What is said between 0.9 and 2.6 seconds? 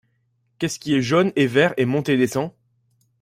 est jaune et vert et monte et descend?